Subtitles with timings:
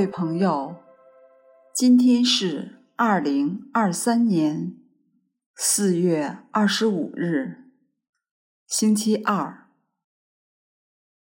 [0.00, 0.76] 各位朋友，
[1.74, 4.74] 今天是二零二三年
[5.54, 7.70] 四月二十五日，
[8.66, 9.66] 星期二。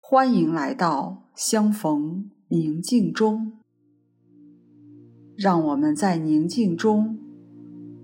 [0.00, 3.58] 欢迎来到相逢宁静中，
[5.36, 7.18] 让我们在宁静中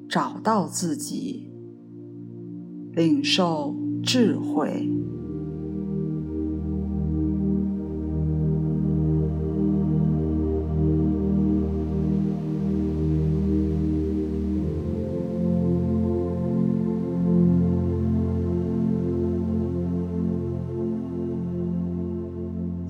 [0.09, 1.49] 找到自己，
[2.93, 4.96] 领受智慧。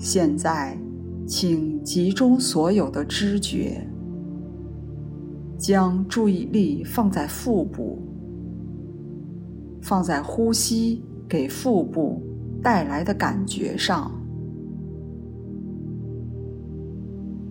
[0.09, 0.79] 现在，
[1.25, 3.85] 请集中所有的知觉，
[5.57, 7.99] 将注意力放在腹部，
[9.81, 12.21] 放在呼吸给腹部
[12.63, 14.09] 带来的感觉上，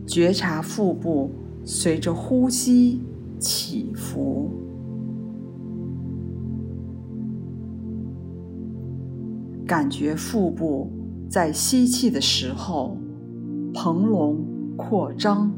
[0.06, 1.30] 觉察腹部
[1.62, 3.02] 随着呼吸
[3.38, 4.50] 起伏，
[9.66, 10.90] 感觉腹部。
[11.28, 12.96] 在吸气的时候，
[13.74, 14.38] 膨隆
[14.76, 15.50] 扩张；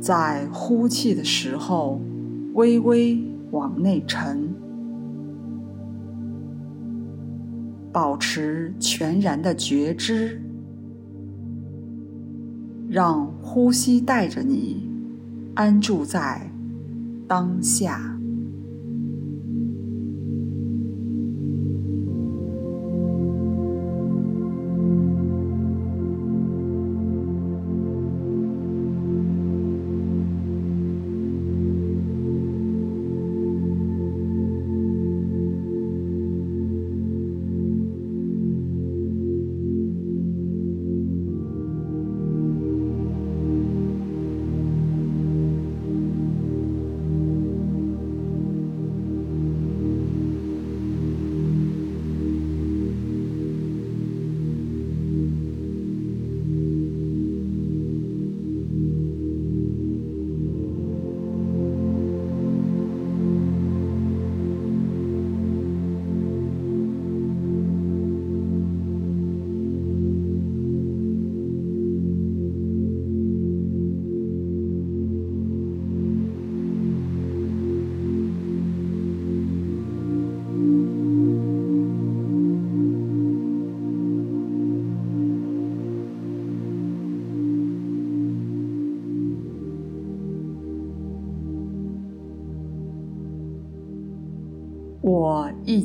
[0.00, 2.00] 在呼气的时候，
[2.54, 4.48] 微微往内沉。
[7.90, 10.40] 保持全然的觉知，
[12.88, 14.88] 让呼吸带着你
[15.54, 16.48] 安住在
[17.26, 18.17] 当下。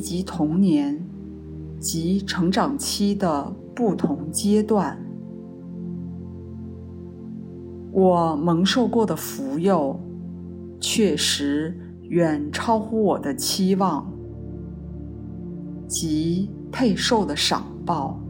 [0.04, 1.02] 及童年
[1.80, 5.02] 及成长期的不同阶段，
[7.90, 9.98] 我蒙受过的福佑，
[10.78, 14.06] 确实远超乎我的期望
[15.88, 18.20] 及配受的赏报。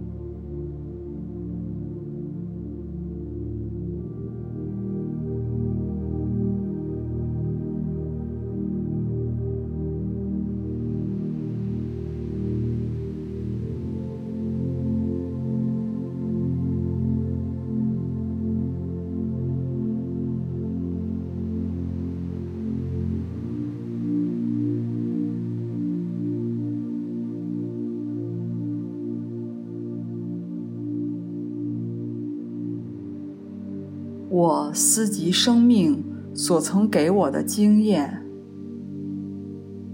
[34.74, 36.04] 思及生命
[36.34, 38.26] 所曾给我的经验，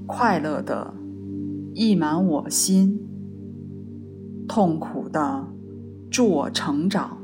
[0.06, 0.94] 快乐的
[1.74, 2.98] 溢满我心，
[4.48, 5.46] 痛苦的
[6.10, 7.19] 助我成长。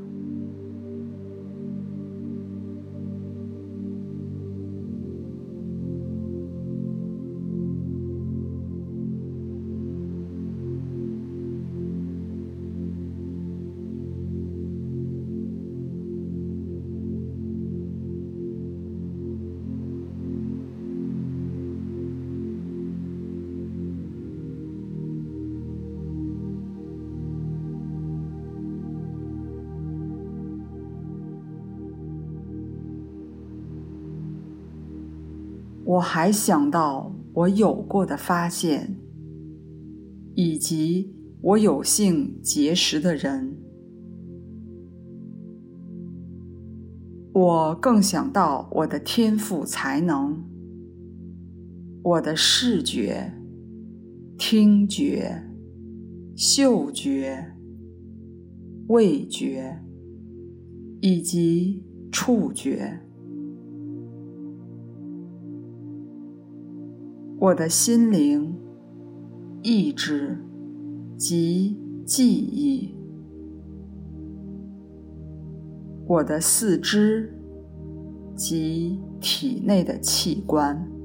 [35.87, 38.99] 我还想到我有过的发现，
[40.35, 43.55] 以及我有幸结识的人。
[47.33, 50.43] 我更想到我的天赋才能，
[52.03, 53.31] 我的视觉、
[54.37, 55.41] 听觉、
[56.35, 57.55] 嗅觉、
[58.89, 59.81] 味觉
[60.99, 61.81] 以及
[62.11, 63.06] 触觉。
[67.39, 68.55] 我的心灵、
[69.61, 70.43] 意志
[71.15, 72.95] 及记忆，
[76.07, 77.31] 我的四肢
[78.35, 80.96] 及体内的器官。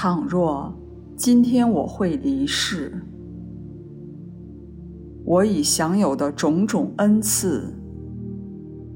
[0.00, 0.72] 倘若
[1.16, 3.02] 今天我会离世，
[5.24, 7.74] 我已享有的种种恩赐，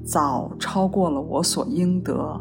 [0.05, 2.39] 早超过了我所应得。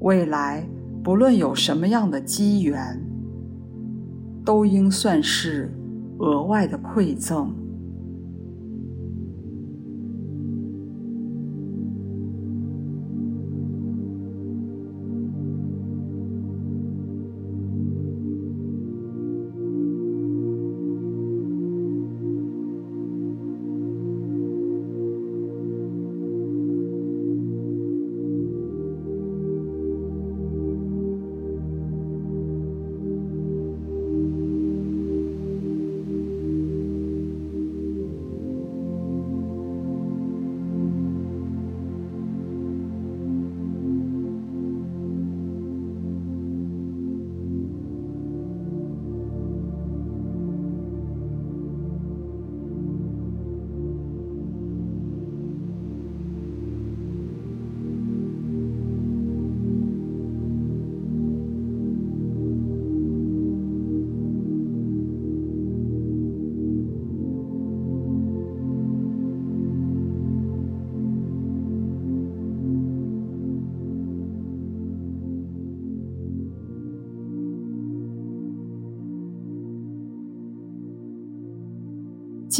[0.00, 0.68] 未来
[1.02, 3.02] 不论有什么样的机缘，
[4.44, 5.72] 都应算是
[6.18, 7.54] 额外的馈赠。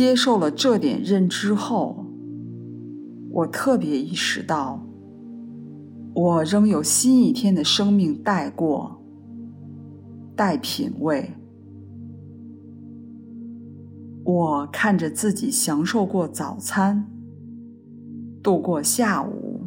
[0.00, 2.06] 接受了这点认知后，
[3.32, 4.82] 我特别意识到，
[6.14, 8.98] 我仍有新一天的生命待过，
[10.34, 11.34] 待品味。
[14.24, 17.06] 我看着自己享受过早餐，
[18.42, 19.60] 度过下午、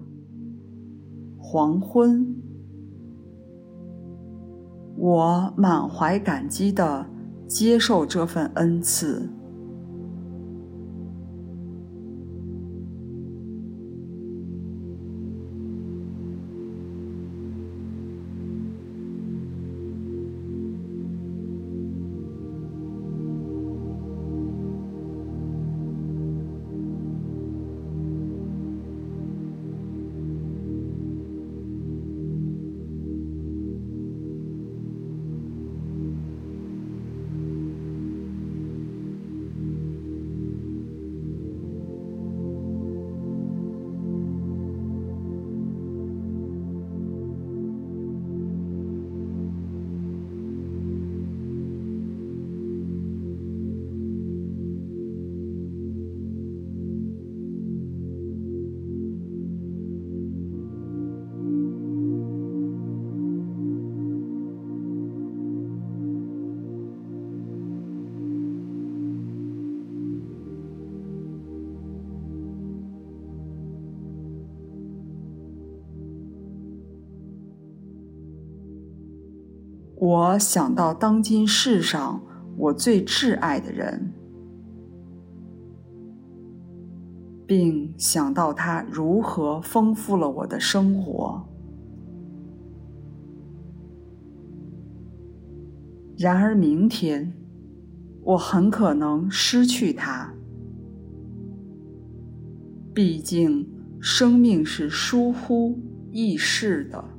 [1.37, 2.25] 黄昏，
[4.97, 7.05] 我满怀感激地
[7.47, 9.29] 接受这份恩赐。
[80.05, 82.21] 我想到当今世上
[82.57, 84.11] 我最挚爱的人，
[87.47, 91.41] 并想到他如何丰富了我的生活。
[96.17, 97.31] 然而，明天
[98.23, 100.33] 我很可能失去他。
[102.93, 103.65] 毕竟，
[104.01, 105.79] 生命是疏忽
[106.11, 107.12] 易逝的。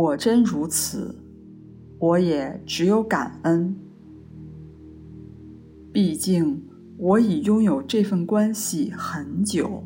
[0.00, 1.12] 果真如此，
[1.98, 3.74] 我也只有感恩。
[5.92, 6.62] 毕竟
[6.96, 9.82] 我已拥有这份关系很久。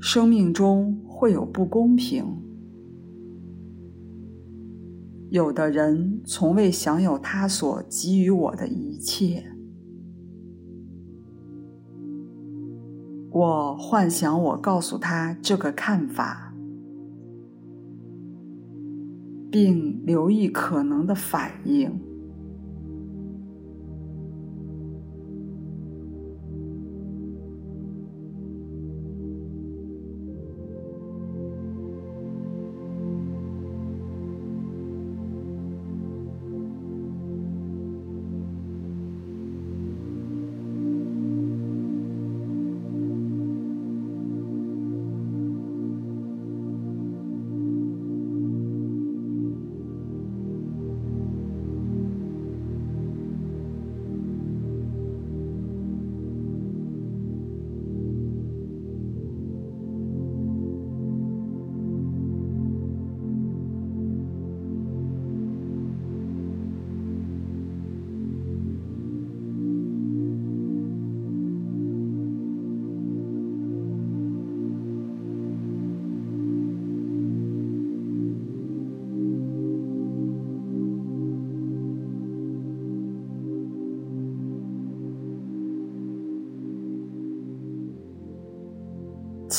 [0.00, 2.24] 生命中会有不公平，
[5.30, 9.57] 有的人从未享有他所给予我的一切。
[13.38, 16.52] 我幻想我告诉他这个看法，
[19.48, 22.00] 并留意可能的反应。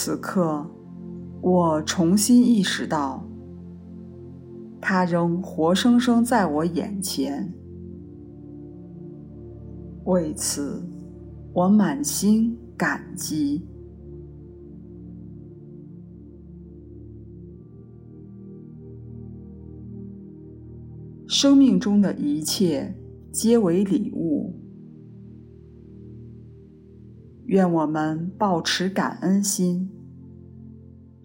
[0.09, 0.65] 此刻，
[1.39, 3.23] 我重新意识到，
[4.81, 7.53] 他仍活生生在我眼前。
[10.05, 10.83] 为此，
[11.53, 13.63] 我满心感激。
[21.27, 22.95] 生命中的一切
[23.31, 24.55] 皆为礼物。
[27.45, 29.89] 愿我们抱持感恩心，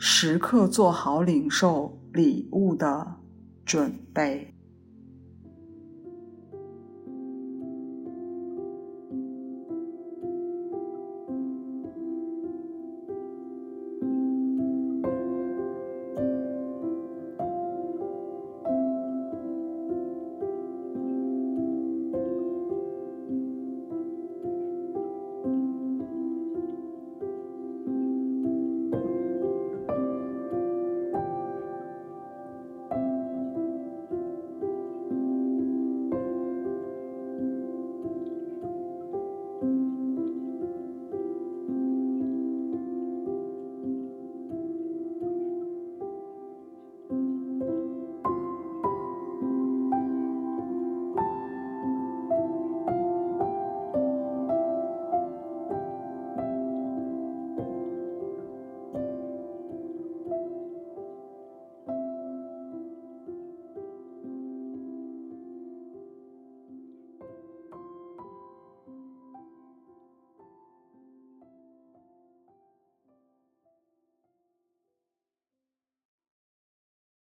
[0.06, 3.16] 时刻做好领受礼物的
[3.64, 4.53] 准备。